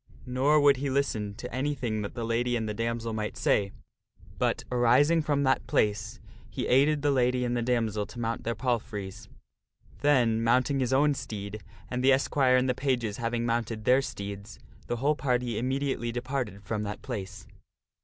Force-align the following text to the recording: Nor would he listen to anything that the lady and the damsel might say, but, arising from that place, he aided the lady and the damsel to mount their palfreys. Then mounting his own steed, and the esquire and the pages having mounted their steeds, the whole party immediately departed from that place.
Nor 0.25 0.59
would 0.61 0.77
he 0.77 0.89
listen 0.89 1.35
to 1.35 1.53
anything 1.53 2.01
that 2.01 2.15
the 2.15 2.23
lady 2.25 2.55
and 2.55 2.67
the 2.67 2.73
damsel 2.73 3.13
might 3.13 3.37
say, 3.37 3.71
but, 4.39 4.63
arising 4.71 5.21
from 5.21 5.43
that 5.43 5.67
place, 5.67 6.19
he 6.49 6.65
aided 6.65 7.03
the 7.03 7.11
lady 7.11 7.45
and 7.45 7.55
the 7.55 7.61
damsel 7.61 8.07
to 8.07 8.19
mount 8.19 8.43
their 8.43 8.55
palfreys. 8.55 9.27
Then 9.99 10.43
mounting 10.43 10.79
his 10.79 10.91
own 10.91 11.13
steed, 11.13 11.61
and 11.87 12.03
the 12.03 12.13
esquire 12.13 12.57
and 12.57 12.67
the 12.67 12.73
pages 12.73 13.17
having 13.17 13.45
mounted 13.45 13.85
their 13.85 14.01
steeds, 14.01 14.57
the 14.87 14.95
whole 14.95 15.15
party 15.15 15.59
immediately 15.59 16.11
departed 16.11 16.63
from 16.63 16.81
that 16.81 17.03
place. 17.03 17.45